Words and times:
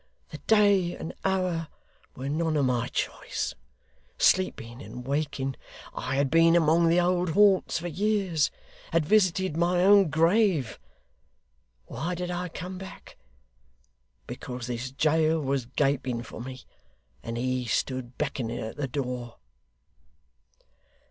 The 0.29 0.39
day 0.47 0.95
and 0.97 1.13
hour 1.23 1.67
were 2.15 2.27
none 2.27 2.57
of 2.57 2.65
my 2.65 2.87
choice. 2.87 3.53
Sleeping 4.17 4.81
and 4.81 5.05
waking, 5.05 5.55
I 5.93 6.15
had 6.15 6.31
been 6.31 6.55
among 6.55 6.87
the 6.89 6.99
old 6.99 7.29
haunts 7.33 7.77
for 7.77 7.87
years 7.87 8.49
had 8.93 9.05
visited 9.05 9.55
my 9.55 9.83
own 9.83 10.09
grave. 10.09 10.79
Why 11.85 12.15
did 12.15 12.31
I 12.31 12.49
come 12.49 12.79
back? 12.79 13.15
Because 14.25 14.65
this 14.65 14.89
jail 14.89 15.39
was 15.39 15.67
gaping 15.67 16.23
for 16.23 16.41
me, 16.41 16.61
and 17.21 17.37
he 17.37 17.65
stood 17.67 18.17
beckoning 18.17 18.57
at 18.57 18.77
the 18.77 18.87
door. 18.87 19.35